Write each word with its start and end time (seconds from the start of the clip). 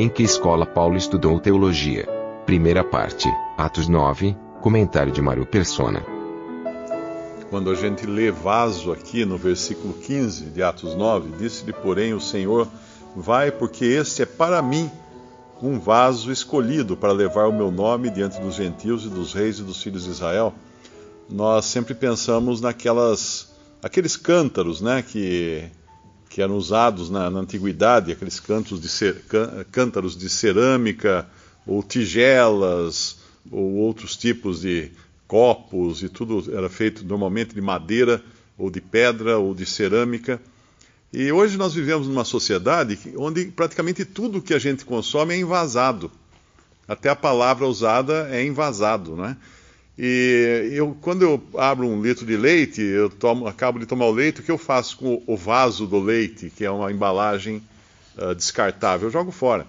Em 0.00 0.08
que 0.08 0.22
escola 0.22 0.64
Paulo 0.64 0.96
estudou 0.96 1.40
teologia? 1.40 2.06
Primeira 2.46 2.84
parte, 2.84 3.28
Atos 3.56 3.88
9, 3.88 4.36
comentário 4.60 5.12
de 5.12 5.20
Mário 5.20 5.44
Persona. 5.44 6.06
Quando 7.50 7.68
a 7.68 7.74
gente 7.74 8.06
lê 8.06 8.30
vaso 8.30 8.92
aqui 8.92 9.24
no 9.24 9.36
versículo 9.36 9.92
15 9.92 10.50
de 10.50 10.62
Atos 10.62 10.94
9, 10.94 11.30
disse-lhe, 11.36 11.72
porém, 11.72 12.14
o 12.14 12.20
Senhor: 12.20 12.68
Vai, 13.16 13.50
porque 13.50 13.86
este 13.86 14.22
é 14.22 14.24
para 14.24 14.62
mim 14.62 14.88
um 15.60 15.80
vaso 15.80 16.30
escolhido 16.30 16.96
para 16.96 17.10
levar 17.10 17.48
o 17.48 17.52
meu 17.52 17.72
nome 17.72 18.08
diante 18.08 18.40
dos 18.40 18.54
gentios 18.54 19.04
e 19.04 19.08
dos 19.08 19.32
reis 19.32 19.58
e 19.58 19.64
dos 19.64 19.82
filhos 19.82 20.04
de 20.04 20.10
Israel. 20.10 20.54
Nós 21.28 21.64
sempre 21.64 21.92
pensamos 21.92 22.60
naquelas 22.60 23.48
aqueles 23.82 24.16
cântaros, 24.16 24.80
né, 24.80 25.02
que 25.02 25.68
que 26.28 26.42
eram 26.42 26.56
usados 26.56 27.10
na, 27.10 27.30
na 27.30 27.40
antiguidade, 27.40 28.12
aqueles 28.12 28.38
cantos 28.38 28.80
de 28.80 28.88
cer, 28.88 29.24
cântaros 29.72 30.16
de 30.16 30.28
cerâmica 30.28 31.26
ou 31.66 31.82
tigelas 31.82 33.18
ou 33.50 33.74
outros 33.76 34.16
tipos 34.16 34.60
de 34.60 34.90
copos 35.26 36.02
e 36.02 36.08
tudo 36.08 36.44
era 36.56 36.68
feito 36.68 37.04
normalmente 37.04 37.54
de 37.54 37.60
madeira 37.60 38.22
ou 38.56 38.70
de 38.70 38.80
pedra 38.80 39.38
ou 39.38 39.54
de 39.54 39.64
cerâmica. 39.66 40.40
E 41.12 41.32
hoje 41.32 41.56
nós 41.56 41.72
vivemos 41.72 42.06
numa 42.06 42.24
sociedade 42.24 42.98
onde 43.16 43.46
praticamente 43.46 44.04
tudo 44.04 44.42
que 44.42 44.52
a 44.52 44.58
gente 44.58 44.84
consome 44.84 45.34
é 45.34 45.38
envasado. 45.38 46.10
Até 46.86 47.08
a 47.10 47.16
palavra 47.16 47.66
usada 47.66 48.28
é 48.30 48.44
envasado, 48.44 49.14
né? 49.14 49.36
E 49.98 50.70
eu, 50.72 50.96
quando 51.00 51.22
eu 51.22 51.42
abro 51.56 51.84
um 51.84 52.00
litro 52.00 52.24
de 52.24 52.36
leite, 52.36 52.80
eu 52.80 53.10
tomo, 53.10 53.48
acabo 53.48 53.80
de 53.80 53.86
tomar 53.86 54.06
o 54.06 54.12
leite, 54.12 54.40
o 54.40 54.44
que 54.44 54.50
eu 54.50 54.56
faço 54.56 54.96
com 54.96 55.20
o 55.26 55.36
vaso 55.36 55.88
do 55.88 55.98
leite, 55.98 56.52
que 56.54 56.64
é 56.64 56.70
uma 56.70 56.92
embalagem 56.92 57.60
uh, 58.16 58.32
descartável? 58.32 59.08
Eu 59.08 59.12
jogo 59.12 59.32
fora. 59.32 59.66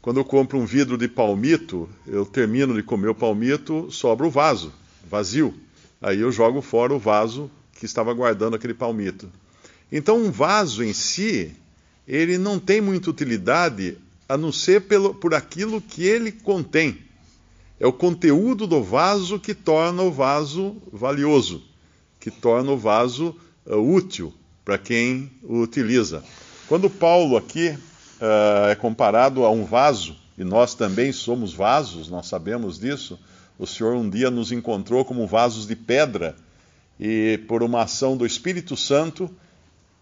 Quando 0.00 0.18
eu 0.18 0.24
compro 0.24 0.56
um 0.56 0.64
vidro 0.64 0.96
de 0.96 1.06
palmito, 1.06 1.86
eu 2.06 2.24
termino 2.24 2.74
de 2.74 2.82
comer 2.82 3.08
o 3.08 3.14
palmito, 3.14 3.90
sobra 3.90 4.26
o 4.26 4.30
vaso, 4.30 4.72
vazio. 5.06 5.52
Aí 6.00 6.20
eu 6.20 6.32
jogo 6.32 6.62
fora 6.62 6.94
o 6.94 6.98
vaso 6.98 7.50
que 7.78 7.84
estava 7.84 8.14
guardando 8.14 8.56
aquele 8.56 8.72
palmito. 8.72 9.28
Então, 9.92 10.16
um 10.18 10.30
vaso 10.30 10.82
em 10.82 10.94
si, 10.94 11.54
ele 12.08 12.38
não 12.38 12.58
tem 12.58 12.80
muita 12.80 13.10
utilidade 13.10 13.98
a 14.26 14.36
não 14.38 14.50
ser 14.50 14.82
pelo, 14.82 15.14
por 15.14 15.34
aquilo 15.34 15.80
que 15.80 16.04
ele 16.04 16.32
contém. 16.32 17.05
É 17.78 17.86
o 17.86 17.92
conteúdo 17.92 18.66
do 18.66 18.82
vaso 18.82 19.38
que 19.38 19.54
torna 19.54 20.02
o 20.02 20.10
vaso 20.10 20.76
valioso, 20.90 21.62
que 22.18 22.30
torna 22.30 22.72
o 22.72 22.78
vaso 22.78 23.36
uh, 23.66 23.76
útil 23.76 24.32
para 24.64 24.78
quem 24.78 25.30
o 25.42 25.60
utiliza. 25.60 26.24
Quando 26.68 26.88
Paulo 26.88 27.36
aqui 27.36 27.68
uh, 27.68 28.68
é 28.70 28.74
comparado 28.74 29.44
a 29.44 29.50
um 29.50 29.64
vaso, 29.64 30.16
e 30.38 30.44
nós 30.44 30.74
também 30.74 31.12
somos 31.12 31.52
vasos, 31.52 32.08
nós 32.08 32.26
sabemos 32.26 32.78
disso, 32.78 33.18
o 33.58 33.66
Senhor 33.66 33.94
um 33.94 34.08
dia 34.08 34.30
nos 34.30 34.52
encontrou 34.52 35.04
como 35.04 35.26
vasos 35.26 35.66
de 35.66 35.76
pedra, 35.76 36.34
e 36.98 37.38
por 37.46 37.62
uma 37.62 37.82
ação 37.82 38.16
do 38.16 38.24
Espírito 38.24 38.74
Santo, 38.74 39.30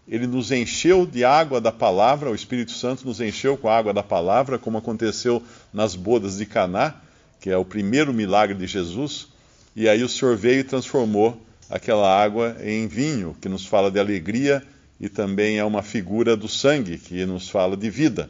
ele 0.07 0.27
nos 0.27 0.49
encheu 0.49 1.05
de 1.05 1.25
água 1.25 1.59
da 1.59 1.73
palavra, 1.73 2.31
o 2.31 2.35
Espírito 2.35 2.71
Santo 2.71 3.05
nos 3.05 3.19
encheu 3.19 3.57
com 3.57 3.67
a 3.67 3.77
água 3.77 3.93
da 3.93 4.03
palavra, 4.03 4.57
como 4.57 4.77
aconteceu 4.77 5.43
nas 5.73 5.93
bodas 5.93 6.37
de 6.37 6.45
Caná 6.45 7.01
que 7.39 7.49
é 7.49 7.57
o 7.57 7.65
primeiro 7.65 8.13
milagre 8.13 8.55
de 8.55 8.67
Jesus, 8.67 9.27
e 9.75 9.89
aí 9.89 10.03
o 10.03 10.09
Senhor 10.09 10.35
veio 10.35 10.59
e 10.59 10.63
transformou 10.63 11.39
aquela 11.69 12.07
água 12.07 12.55
em 12.63 12.87
vinho, 12.87 13.35
que 13.41 13.49
nos 13.49 13.65
fala 13.65 13.91
de 13.91 13.99
alegria 13.99 14.63
e 14.99 15.09
também 15.09 15.57
é 15.57 15.65
uma 15.65 15.83
figura 15.83 16.37
do 16.37 16.47
sangue, 16.47 16.97
que 16.97 17.25
nos 17.25 17.49
fala 17.49 17.75
de 17.75 17.89
vida. 17.89 18.29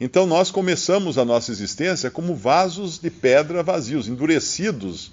Então 0.00 0.26
nós 0.26 0.50
começamos 0.50 1.16
a 1.16 1.24
nossa 1.24 1.52
existência 1.52 2.10
como 2.10 2.34
vasos 2.34 2.98
de 2.98 3.08
pedra 3.08 3.62
vazios, 3.62 4.08
endurecidos, 4.08 5.12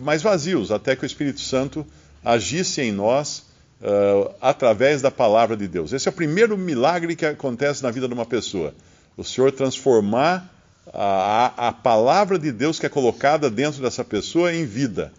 mas 0.00 0.22
vazios, 0.22 0.70
até 0.70 0.96
que 0.96 1.04
o 1.04 1.06
Espírito 1.06 1.40
Santo 1.40 1.86
agisse 2.24 2.80
em 2.80 2.90
nós 2.90 3.44
uh, 3.82 4.34
através 4.40 5.02
da 5.02 5.10
palavra 5.10 5.56
de 5.56 5.68
Deus. 5.68 5.92
Esse 5.92 6.08
é 6.08 6.10
o 6.10 6.14
primeiro 6.14 6.56
milagre 6.56 7.14
que 7.14 7.26
acontece 7.26 7.82
na 7.82 7.90
vida 7.90 8.08
de 8.08 8.14
uma 8.14 8.24
pessoa. 8.24 8.74
O 9.16 9.22
Senhor 9.22 9.52
transformar 9.52 10.53
a, 10.92 11.68
a 11.68 11.72
palavra 11.72 12.38
de 12.38 12.52
Deus 12.52 12.78
que 12.78 12.86
é 12.86 12.88
colocada 12.88 13.50
dentro 13.50 13.82
dessa 13.82 14.04
pessoa 14.04 14.52
em 14.54 14.64
vida. 14.64 15.12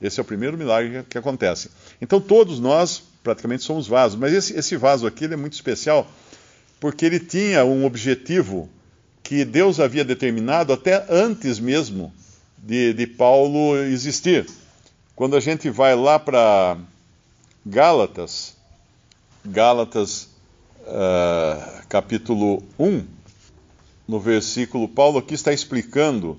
Esse 0.00 0.20
é 0.20 0.22
o 0.22 0.26
primeiro 0.26 0.56
milagre 0.56 1.02
que, 1.02 1.10
que 1.10 1.18
acontece. 1.18 1.70
Então 2.00 2.20
todos 2.20 2.60
nós 2.60 3.02
praticamente 3.22 3.64
somos 3.64 3.86
vasos, 3.86 4.18
mas 4.18 4.32
esse, 4.32 4.56
esse 4.56 4.76
vaso 4.76 5.06
aqui 5.06 5.24
é 5.24 5.36
muito 5.36 5.54
especial 5.54 6.06
porque 6.80 7.04
ele 7.04 7.18
tinha 7.18 7.64
um 7.64 7.84
objetivo 7.84 8.68
que 9.22 9.44
Deus 9.44 9.80
havia 9.80 10.04
determinado 10.04 10.72
até 10.72 11.04
antes 11.10 11.58
mesmo 11.58 12.12
de, 12.56 12.92
de 12.94 13.06
Paulo 13.06 13.76
existir. 13.76 14.46
Quando 15.14 15.36
a 15.36 15.40
gente 15.40 15.68
vai 15.68 15.94
lá 15.94 16.18
para 16.18 16.78
Gálatas, 17.66 18.56
Gálatas 19.44 20.28
uh, 20.82 21.86
capítulo 21.88 22.62
1, 22.78 23.04
no 24.08 24.18
versículo, 24.18 24.88
Paulo 24.88 25.18
aqui 25.18 25.34
está 25.34 25.52
explicando 25.52 26.38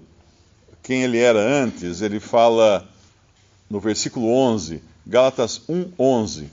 quem 0.81 1.03
ele 1.03 1.19
era 1.19 1.39
antes. 1.39 2.01
Ele 2.01 2.19
fala 2.19 2.89
no 3.69 3.79
versículo 3.79 4.33
11, 4.33 4.81
Gálatas 5.05 5.61
1:11. 5.69 6.47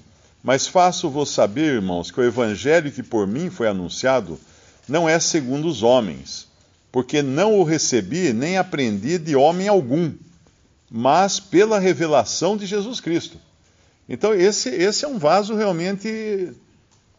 Mas 0.45 0.67
faço-vos 0.67 1.31
saber, 1.31 1.77
irmãos, 1.77 2.11
que 2.11 2.21
o 2.21 2.25
evangelho 2.25 2.93
que 2.93 3.03
por 3.03 3.27
mim 3.27 3.49
foi 3.49 3.67
anunciado 3.67 4.39
não 4.87 5.09
é 5.09 5.19
segundo 5.19 5.67
os 5.67 5.83
homens, 5.83 6.47
porque 6.93 7.23
não 7.23 7.59
o 7.59 7.65
recebi 7.65 8.33
nem 8.33 8.59
aprendi 8.59 9.19
de 9.19 9.35
homem 9.35 9.67
algum, 9.67 10.13
mas 10.89 11.41
pela 11.41 11.81
revelação 11.81 12.57
de 12.57 12.67
Jesus 12.67 13.01
Cristo. 13.01 13.39
Então, 14.09 14.33
esse, 14.33 14.69
esse 14.69 15.05
é 15.05 15.09
um 15.09 15.19
vaso 15.19 15.57
realmente 15.57 16.53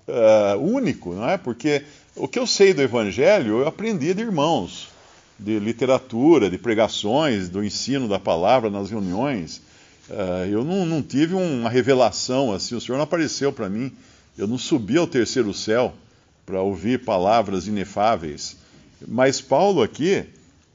uh, 0.08 0.58
único, 0.62 1.14
não 1.14 1.30
é? 1.30 1.38
Porque 1.38 1.84
o 2.18 2.28
que 2.28 2.40
eu 2.40 2.48
sei 2.48 2.74
do 2.74 2.82
Evangelho, 2.82 3.60
eu 3.60 3.68
aprendi 3.68 4.14
de 4.14 4.22
irmãos, 4.22 4.90
de 5.38 5.60
literatura, 5.60 6.50
de 6.50 6.58
pregações, 6.58 7.48
do 7.48 7.64
ensino 7.64 8.08
da 8.08 8.18
palavra 8.18 8.70
nas 8.70 8.90
reuniões. 8.90 9.62
Uh, 10.10 10.46
eu 10.50 10.64
não, 10.64 10.86
não, 10.86 11.02
tive 11.02 11.36
uma 11.36 11.70
revelação 11.70 12.52
assim, 12.52 12.76
o 12.76 12.82
Senhor 12.82 12.98
não 12.98 13.04
apareceu 13.04 13.54
para 13.54 13.70
mim. 13.70 13.92
Eu 14.38 14.48
não 14.48 14.58
subi 14.58 14.98
ao 14.98 15.08
terceiro 15.08 15.54
céu 15.54 15.94
para 16.46 16.62
ouvir 16.62 17.04
palavras 17.04 17.68
inefáveis. 17.68 18.58
Mas 19.08 19.40
Paulo 19.40 19.84
aqui, 19.84 20.26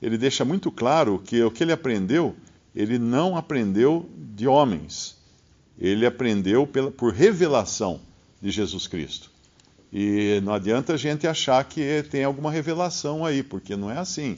ele 0.00 0.16
deixa 0.16 0.44
muito 0.44 0.70
claro 0.70 1.20
que 1.24 1.42
o 1.42 1.50
que 1.50 1.64
ele 1.64 1.72
aprendeu, 1.72 2.36
ele 2.74 2.98
não 2.98 3.36
aprendeu 3.36 4.08
de 4.16 4.46
homens. 4.46 5.16
Ele 5.78 6.06
aprendeu 6.06 6.66
pela, 6.66 6.90
por 6.90 7.12
revelação 7.12 8.00
de 8.40 8.50
Jesus 8.50 8.86
Cristo. 8.86 9.31
E 9.92 10.40
não 10.42 10.54
adianta 10.54 10.94
a 10.94 10.96
gente 10.96 11.26
achar 11.26 11.62
que 11.64 12.02
tem 12.10 12.24
alguma 12.24 12.50
revelação 12.50 13.26
aí, 13.26 13.42
porque 13.42 13.76
não 13.76 13.90
é 13.90 13.98
assim. 13.98 14.36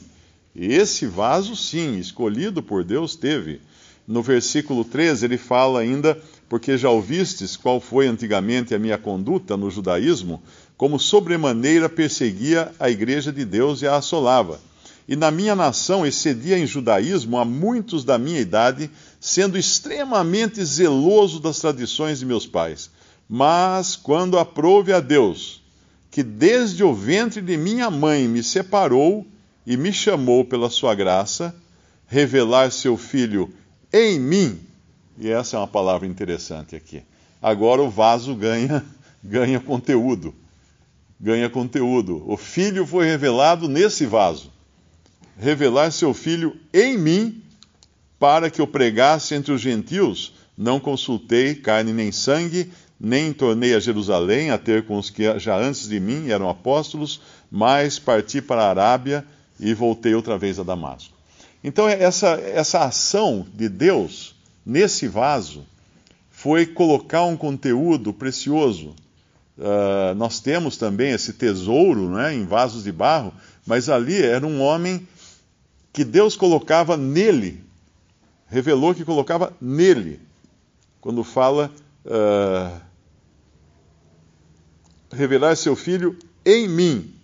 Esse 0.55 1.07
vaso, 1.07 1.55
sim, 1.55 1.97
escolhido 1.99 2.61
por 2.61 2.83
Deus, 2.83 3.15
teve. 3.15 3.61
No 4.07 4.21
versículo 4.21 4.85
13, 4.85 5.25
ele 5.25 5.39
fala 5.39 5.81
ainda: 5.81 6.21
Porque 6.49 6.77
já 6.77 6.91
ouvistes 6.91 7.57
qual 7.57 7.81
foi 7.81 8.09
antigamente 8.09 8.75
a 8.75 8.79
minha 8.79 8.99
conduta 8.99 9.57
no 9.57 9.71
judaísmo, 9.71 10.43
como 10.77 10.99
sobremaneira 10.99 11.89
perseguia 11.89 12.73
a 12.79 12.91
igreja 12.91 13.33
de 13.33 13.45
Deus 13.45 13.81
e 13.81 13.87
a 13.87 13.97
assolava. 13.97 14.61
E 15.07 15.15
na 15.15 15.31
minha 15.31 15.55
nação 15.55 16.05
excedia 16.05 16.59
em 16.59 16.67
judaísmo 16.67 17.39
a 17.39 17.45
muitos 17.45 18.05
da 18.05 18.19
minha 18.19 18.41
idade, 18.41 18.91
sendo 19.21 19.57
extremamente 19.57 20.65
zeloso 20.65 21.39
das 21.39 21.59
tradições 21.61 22.19
de 22.19 22.27
meus 22.27 22.47
pais. 22.47 22.91
Mas 23.37 23.97
quando 23.97 24.39
aprouve 24.39 24.93
a 24.93 25.01
Deus, 25.01 25.61
que 26.09 26.23
desde 26.23 26.85
o 26.85 26.95
ventre 26.95 27.43
de 27.43 27.57
minha 27.57 27.91
mãe 27.91 28.29
me 28.29 28.45
separou 28.45 29.27
e 29.67 29.77
me 29.77 29.93
chamou 29.93 30.45
pela 30.45 30.71
sua 30.71 30.95
graça, 30.95 31.53
revelar 32.07 32.71
seu 32.71 32.97
filho 32.97 33.53
em 33.93 34.21
mim. 34.21 34.61
E 35.19 35.29
essa 35.29 35.57
é 35.57 35.59
uma 35.59 35.67
palavra 35.67 36.07
interessante 36.07 36.77
aqui. 36.77 37.03
Agora 37.43 37.83
o 37.83 37.91
vaso 37.91 38.37
ganha 38.37 38.85
ganha 39.21 39.59
conteúdo. 39.59 40.33
ganha 41.21 41.51
conteúdo. 41.51 42.23
O 42.31 42.37
Filho 42.37 42.87
foi 42.87 43.07
revelado 43.07 43.69
nesse 43.69 44.07
vaso. 44.07 44.53
Revelar 45.37 45.91
seu 45.91 46.15
Filho 46.15 46.57
em 46.73 46.97
mim, 46.97 47.43
para 48.17 48.49
que 48.49 48.61
eu 48.61 48.67
pregasse 48.69 49.35
entre 49.35 49.51
os 49.51 49.61
gentios. 49.61 50.35
Não 50.57 50.79
consultei 50.79 51.57
carne 51.57 51.93
nem 51.93 52.13
sangue, 52.13 52.71
nem 52.99 53.33
tornei 53.33 53.75
a 53.75 53.81
Jerusalém 53.81 54.51
a 54.51 54.59
ter 54.59 54.87
com 54.87 54.99
os 54.99 55.11
que 55.11 55.39
já 55.39 55.59
antes 55.59 55.89
de 55.89 55.99
mim 55.99 56.31
eram 56.31 56.49
apóstolos, 56.49 57.21
mas 57.51 57.99
parti 57.99 58.41
para 58.41 58.63
a 58.63 58.71
Arábia 58.71 59.25
e 59.59 59.75
voltei 59.75 60.15
outra 60.15 60.39
vez 60.39 60.59
a 60.59 60.63
Damasco. 60.63 61.15
Então, 61.63 61.89
essa, 61.89 62.33
essa 62.33 62.85
ação 62.85 63.47
de 63.55 63.69
Deus 63.69 64.35
nesse 64.65 65.09
vaso 65.09 65.65
foi 66.31 66.67
colocar 66.67 67.25
um 67.25 67.37
conteúdo 67.37 68.13
precioso. 68.13 68.95
Uh, 69.57 70.15
nós 70.17 70.41
temos 70.41 70.77
também 70.77 71.13
esse 71.13 71.33
tesouro 71.33 72.11
né, 72.11 72.35
em 72.35 72.45
vasos 72.45 72.85
de 72.85 72.93
barro, 72.93 73.33
mas 73.67 73.89
ali 73.89 74.21
era 74.21 74.47
um 74.47 74.61
homem 74.61 75.07
que 75.93 76.05
Deus 76.05 76.37
colocava 76.37 76.97
nele, 76.97 77.63
revelou 78.49 78.95
que 78.95 79.05
colocava 79.05 79.53
nele. 79.61 80.21
Quando 81.01 81.23
fala 81.23 81.71
uh, 82.05 82.81
revelar 85.13 85.57
seu 85.57 85.75
filho 85.75 86.17
em 86.45 86.69
mim. 86.69 87.15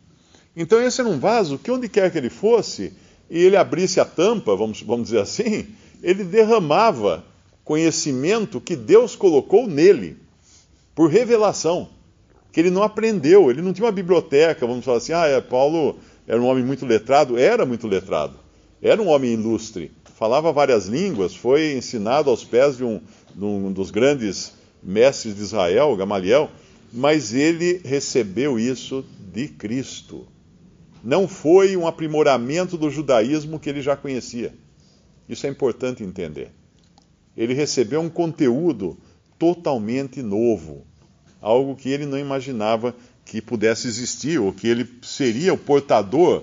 Então 0.56 0.80
esse 0.80 1.00
era 1.00 1.08
um 1.08 1.18
vaso 1.18 1.58
que 1.58 1.70
onde 1.70 1.88
quer 1.88 2.10
que 2.10 2.18
ele 2.18 2.30
fosse, 2.30 2.92
e 3.28 3.38
ele 3.38 3.56
abrisse 3.56 4.00
a 4.00 4.04
tampa, 4.04 4.56
vamos, 4.56 4.82
vamos 4.82 5.06
dizer 5.06 5.20
assim, 5.20 5.68
ele 6.02 6.24
derramava 6.24 7.24
conhecimento 7.64 8.60
que 8.60 8.74
Deus 8.74 9.14
colocou 9.14 9.66
nele, 9.66 10.16
por 10.94 11.08
revelação, 11.08 11.88
que 12.52 12.58
ele 12.58 12.70
não 12.70 12.82
aprendeu, 12.82 13.50
ele 13.50 13.62
não 13.62 13.72
tinha 13.72 13.86
uma 13.86 13.92
biblioteca, 13.92 14.66
vamos 14.66 14.84
falar 14.84 14.98
assim, 14.98 15.12
ah, 15.12 15.26
é, 15.26 15.40
Paulo 15.40 15.96
era 16.26 16.40
um 16.40 16.46
homem 16.46 16.64
muito 16.64 16.84
letrado, 16.84 17.38
era 17.38 17.64
muito 17.64 17.86
letrado, 17.86 18.34
era 18.82 19.00
um 19.00 19.08
homem 19.08 19.34
ilustre, 19.34 19.92
falava 20.16 20.52
várias 20.52 20.86
línguas, 20.86 21.34
foi 21.34 21.74
ensinado 21.74 22.28
aos 22.28 22.44
pés 22.44 22.76
de 22.76 22.84
um, 22.84 23.00
de 23.34 23.44
um 23.44 23.72
dos 23.72 23.90
grandes 23.90 24.52
mestres 24.82 25.36
de 25.36 25.42
Israel, 25.42 25.96
Gamaliel, 25.96 26.50
mas 26.92 27.32
ele 27.32 27.80
recebeu 27.84 28.58
isso 28.58 29.04
de 29.32 29.48
Cristo. 29.48 30.26
Não 31.02 31.26
foi 31.26 31.76
um 31.76 31.86
aprimoramento 31.86 32.76
do 32.76 32.90
judaísmo 32.90 33.58
que 33.58 33.70
ele 33.70 33.80
já 33.80 33.96
conhecia. 33.96 34.54
Isso 35.28 35.46
é 35.46 35.50
importante 35.50 36.02
entender. 36.02 36.50
Ele 37.36 37.54
recebeu 37.54 38.00
um 38.00 38.10
conteúdo 38.10 38.98
totalmente 39.38 40.20
novo, 40.22 40.84
algo 41.40 41.76
que 41.76 41.88
ele 41.88 42.04
não 42.04 42.18
imaginava 42.18 42.94
que 43.24 43.40
pudesse 43.40 43.86
existir, 43.86 44.38
ou 44.38 44.52
que 44.52 44.66
ele 44.66 44.86
seria 45.02 45.54
o 45.54 45.58
portador 45.58 46.42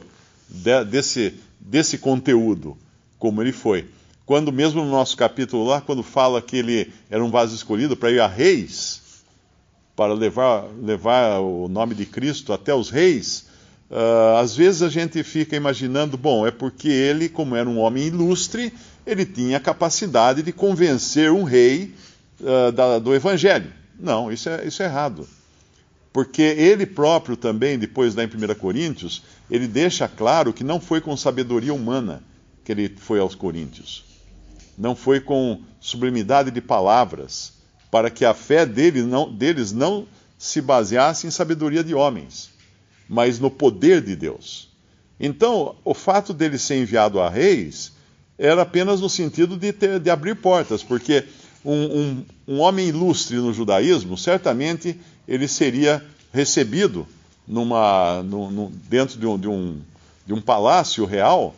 de, 0.49 0.85
desse, 0.85 1.33
desse 1.59 1.97
conteúdo, 1.97 2.77
como 3.19 3.41
ele 3.41 3.51
foi. 3.51 3.85
Quando, 4.27 4.51
mesmo 4.51 4.83
no 4.83 4.91
nosso 4.91 5.15
capítulo 5.15 5.63
lá, 5.65 5.79
quando 5.79 6.03
fala 6.03 6.41
que 6.41 6.57
ele 6.57 6.91
era 7.09 7.23
um 7.23 7.31
vaso 7.31 7.55
escolhido 7.55 7.95
para 7.95 8.11
ir 8.11 8.19
a 8.19 8.27
reis, 8.27 9.23
para 9.95 10.13
levar, 10.13 10.65
levar 10.83 11.39
o 11.39 11.69
nome 11.69 11.95
de 11.95 12.05
Cristo 12.05 12.51
até 12.51 12.75
os 12.75 12.89
reis, 12.89 13.45
uh, 13.89 14.35
às 14.37 14.53
vezes 14.53 14.81
a 14.81 14.89
gente 14.89 15.23
fica 15.23 15.55
imaginando, 15.55 16.17
bom, 16.17 16.45
é 16.45 16.51
porque 16.51 16.89
ele, 16.89 17.29
como 17.29 17.55
era 17.55 17.69
um 17.69 17.79
homem 17.79 18.07
ilustre, 18.07 18.73
ele 19.05 19.25
tinha 19.25 19.55
a 19.55 19.61
capacidade 19.61 20.43
de 20.43 20.51
convencer 20.51 21.31
um 21.31 21.43
rei 21.43 21.95
uh, 22.41 22.69
da, 22.73 22.99
do 22.99 23.15
evangelho. 23.15 23.71
Não, 23.97 24.29
isso 24.29 24.49
é, 24.49 24.67
isso 24.67 24.83
é 24.83 24.87
errado. 24.87 25.25
Porque 26.11 26.41
ele 26.41 26.85
próprio 26.85 27.37
também, 27.37 27.79
depois 27.79 28.13
lá 28.13 28.25
em 28.25 28.27
1 28.27 28.55
Coríntios, 28.55 29.23
ele 29.49 29.69
deixa 29.69 30.05
claro 30.05 30.51
que 30.51 30.65
não 30.65 30.81
foi 30.81 30.99
com 30.99 31.15
sabedoria 31.15 31.73
humana 31.73 32.21
que 32.65 32.73
ele 32.73 32.93
foi 32.97 33.21
aos 33.21 33.33
Coríntios. 33.33 34.06
Não 34.77 34.95
foi 34.95 35.19
com 35.19 35.61
sublimidade 35.79 36.51
de 36.51 36.61
palavras 36.61 37.53
para 37.89 38.09
que 38.09 38.25
a 38.25 38.33
fé 38.33 38.65
dele 38.65 39.01
não, 39.01 39.31
deles 39.31 39.71
não 39.71 40.07
se 40.37 40.61
baseasse 40.61 41.25
em 41.25 41.31
sabedoria 41.31 41.83
de 41.83 41.95
homens, 41.95 42.49
mas 43.09 43.39
no 43.39 43.49
poder 43.49 44.01
de 44.01 44.15
Deus. 44.15 44.69
Então, 45.19 45.75
o 45.83 45.93
fato 45.93 46.33
dele 46.33 46.57
ser 46.57 46.75
enviado 46.75 47.19
a 47.19 47.29
reis 47.29 47.93
era 48.37 48.61
apenas 48.61 49.01
no 49.01 49.09
sentido 49.09 49.57
de, 49.57 49.73
ter, 49.73 49.99
de 49.99 50.09
abrir 50.09 50.35
portas, 50.35 50.83
porque 50.83 51.25
um, 51.65 51.73
um, 51.73 52.25
um, 52.47 52.59
homem 52.59 52.89
ilustre 52.89 53.37
no 53.37 53.51
judaísmo, 53.51 54.15
certamente 54.17 54.99
ele 55.27 55.47
seria 55.47 56.05
recebido 56.31 57.07
numa, 57.47 58.23
dentro 58.87 59.19
de 59.19 59.25
um, 59.25 59.39
de, 59.39 59.47
um, 59.47 59.81
de 60.25 60.33
um 60.33 60.41
palácio 60.41 61.03
real, 61.05 61.55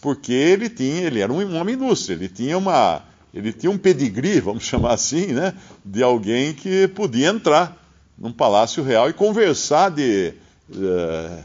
porque 0.00 0.32
ele 0.32 0.68
tinha, 0.68 1.02
ele 1.02 1.20
era 1.20 1.32
um 1.32 1.56
homem 1.56 1.74
ilustre, 1.74 2.14
ele 2.14 2.28
tinha 2.28 2.56
uma, 2.56 3.02
ele 3.32 3.52
tinha 3.52 3.70
um 3.70 3.78
pedigree, 3.78 4.40
vamos 4.40 4.64
chamar 4.68 4.94
assim, 4.94 5.26
né, 5.28 5.54
de 5.84 6.02
alguém 6.02 6.54
que 6.54 6.88
podia 6.88 7.28
entrar 7.28 7.76
num 8.18 8.32
palácio 8.32 8.82
real 8.82 9.08
e 9.08 9.12
conversar 9.12 9.90
de, 9.90 10.34
uh, 10.70 11.44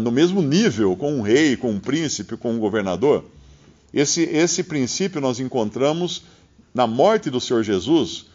no 0.00 0.12
mesmo 0.12 0.40
nível 0.40 0.96
com 0.96 1.12
um 1.12 1.22
rei, 1.22 1.56
com 1.56 1.70
um 1.70 1.80
príncipe, 1.80 2.36
com 2.36 2.52
um 2.52 2.58
governador. 2.58 3.24
Esse, 3.92 4.22
esse 4.22 4.62
princípio 4.62 5.20
nós 5.20 5.40
encontramos 5.40 6.22
na 6.72 6.86
morte 6.86 7.28
do 7.28 7.40
Senhor 7.40 7.62
Jesus, 7.62 8.26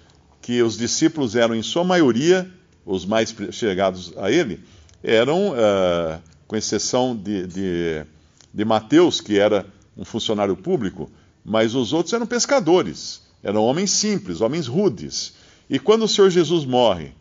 que 0.41 0.61
os 0.61 0.77
discípulos 0.77 1.35
eram, 1.35 1.55
em 1.55 1.63
sua 1.63 1.83
maioria, 1.83 2.49
os 2.85 3.05
mais 3.05 3.33
chegados 3.51 4.13
a 4.17 4.31
ele, 4.31 4.59
eram, 5.03 5.51
uh, 5.51 6.21
com 6.47 6.55
exceção 6.55 7.15
de, 7.15 7.47
de, 7.47 8.05
de 8.53 8.65
Mateus, 8.65 9.21
que 9.21 9.37
era 9.37 9.65
um 9.95 10.05
funcionário 10.05 10.55
público, 10.55 11.09
mas 11.43 11.75
os 11.75 11.93
outros 11.93 12.13
eram 12.13 12.25
pescadores, 12.25 13.21
eram 13.41 13.63
homens 13.63 13.91
simples, 13.91 14.41
homens 14.41 14.67
rudes. 14.67 15.33
E 15.69 15.79
quando 15.79 16.03
o 16.03 16.07
Senhor 16.07 16.29
Jesus 16.29 16.65
morre, 16.65 17.11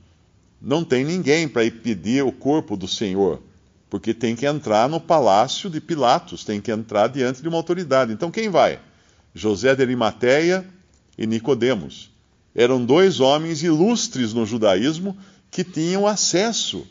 não 0.61 0.85
tem 0.85 1.05
ninguém 1.05 1.49
para 1.49 1.65
ir 1.65 1.83
pedir 1.83 2.25
o 2.25 2.33
corpo 2.33 2.77
do 2.77 2.89
Senhor, 2.89 3.43
porque 3.89 4.13
tem 4.13 4.35
que 4.35 4.47
entrar 4.47 4.89
no 4.89 5.01
palácio 5.01 5.71
de 5.71 5.81
Pilatos, 5.81 6.45
tem 6.45 6.61
que 6.61 6.73
entrar 6.73 7.09
diante 7.09 7.43
de 7.43 7.49
uma 7.49 7.57
autoridade. 7.57 8.13
Então 8.13 8.31
quem 8.31 8.49
vai? 8.49 8.81
José 9.35 9.75
de 9.75 9.83
Arimateia 9.83 10.67
e 11.17 11.27
Nicodemos. 11.27 12.11
Eram 12.55 12.85
dois 12.85 13.21
homens 13.21 13.63
ilustres 13.63 14.33
no 14.33 14.47
judaísmo 14.47 15.17
que 15.51 15.63
tinham 15.63 16.07
acesso 16.07 16.87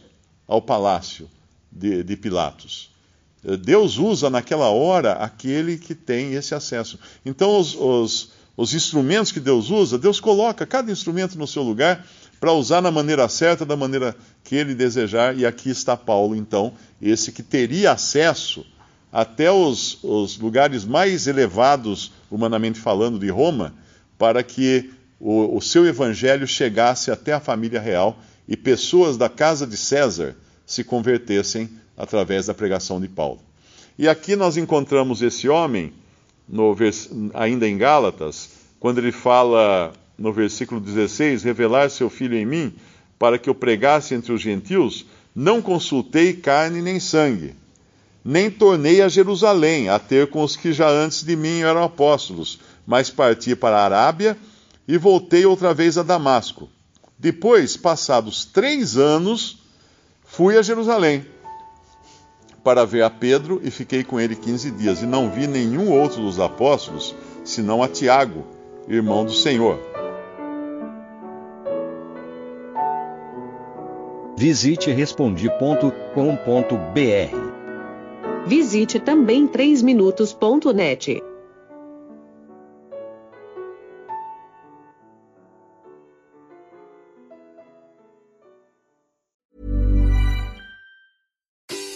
ao 0.47 0.61
palácio 0.61 1.29
de, 1.71 2.03
de 2.03 2.15
Pilatos. 2.15 2.94
Deus 3.61 3.97
usa 3.97 4.29
naquela 4.29 4.69
hora 4.69 5.13
aquele 5.13 5.77
que 5.77 5.93
tem 5.93 6.33
esse 6.33 6.55
acesso. 6.55 6.97
Então, 7.23 7.59
os, 7.59 7.75
os, 7.75 8.31
os 8.57 8.73
instrumentos 8.73 9.31
que 9.31 9.39
Deus 9.39 9.69
usa, 9.69 9.99
Deus 9.99 10.19
coloca 10.19 10.65
cada 10.65 10.91
instrumento 10.91 11.37
no 11.37 11.45
seu 11.45 11.61
lugar 11.61 12.05
para 12.39 12.51
usar 12.51 12.81
na 12.81 12.89
maneira 12.89 13.29
certa, 13.29 13.65
da 13.65 13.75
maneira 13.75 14.15
que 14.43 14.55
ele 14.55 14.73
desejar. 14.73 15.37
E 15.37 15.45
aqui 15.45 15.69
está 15.69 15.95
Paulo, 15.95 16.35
então, 16.35 16.73
esse 16.99 17.31
que 17.31 17.43
teria 17.43 17.91
acesso 17.91 18.65
até 19.11 19.51
os, 19.51 19.99
os 20.03 20.37
lugares 20.37 20.83
mais 20.83 21.27
elevados, 21.27 22.11
humanamente 22.29 22.79
falando, 22.79 23.19
de 23.19 23.29
Roma, 23.29 23.73
para 24.17 24.41
que 24.41 24.91
o, 25.19 25.55
o 25.57 25.61
seu 25.61 25.85
evangelho 25.85 26.47
chegasse 26.47 27.11
até 27.11 27.33
a 27.33 27.39
família 27.39 27.79
real 27.79 28.17
e 28.47 28.57
pessoas 28.57 29.17
da 29.17 29.29
casa 29.29 29.65
de 29.65 29.77
César 29.77 30.35
se 30.65 30.83
convertessem 30.83 31.69
através 31.97 32.47
da 32.47 32.53
pregação 32.53 32.99
de 32.99 33.07
Paulo. 33.07 33.39
E 33.97 34.07
aqui 34.07 34.35
nós 34.35 34.57
encontramos 34.57 35.21
esse 35.21 35.47
homem, 35.47 35.93
ainda 37.33 37.67
em 37.67 37.77
Gálatas, 37.77 38.49
quando 38.79 38.97
ele 38.97 39.11
fala 39.11 39.93
no 40.17 40.33
versículo 40.33 40.81
16: 40.81 41.43
Revelar 41.43 41.89
seu 41.89 42.09
filho 42.09 42.35
em 42.35 42.45
mim, 42.45 42.73
para 43.17 43.37
que 43.37 43.49
eu 43.49 43.55
pregasse 43.55 44.13
entre 44.13 44.33
os 44.33 44.41
gentios, 44.41 45.05
não 45.33 45.61
consultei 45.61 46.33
carne 46.33 46.81
nem 46.81 46.99
sangue, 46.99 47.55
nem 48.23 48.51
tornei 48.51 49.01
a 49.01 49.07
Jerusalém 49.07 49.89
a 49.89 49.97
ter 49.97 50.27
com 50.27 50.43
os 50.43 50.55
que 50.55 50.73
já 50.73 50.89
antes 50.89 51.23
de 51.23 51.35
mim 51.35 51.61
eram 51.61 51.83
apóstolos, 51.83 52.59
mas 52.85 53.09
parti 53.09 53.55
para 53.55 53.77
a 53.77 53.85
Arábia 53.85 54.37
e 54.87 54.97
voltei 54.97 55.45
outra 55.45 55.73
vez 55.73 55.97
a 55.97 56.03
Damasco. 56.03 56.69
Depois, 57.17 57.77
passados 57.77 58.43
três 58.45 58.97
anos, 58.97 59.59
fui 60.25 60.57
a 60.57 60.61
Jerusalém 60.61 61.25
para 62.65 62.83
ver 62.83 63.03
a 63.03 63.11
Pedro 63.11 63.61
e 63.63 63.69
fiquei 63.69 64.03
com 64.03 64.19
ele 64.19 64.35
quinze 64.35 64.71
dias. 64.71 65.03
E 65.03 65.05
não 65.05 65.29
vi 65.29 65.45
nenhum 65.45 65.91
outro 65.91 66.23
dos 66.23 66.39
apóstolos, 66.39 67.15
senão 67.43 67.83
a 67.83 67.87
Tiago, 67.87 68.43
irmão 68.89 69.23
do 69.23 69.31
Senhor. 69.31 69.79
Visite 74.35 74.91
respondi.com.br. 74.91 75.85
Visite 78.47 78.99
também 78.99 79.47
3minutos.net. 79.47 81.23